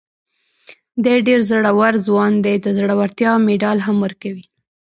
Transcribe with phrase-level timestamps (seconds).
[1.03, 4.45] دی ډېر زړور ځوان دی، د زړورتیا مېډال هم ورکوي.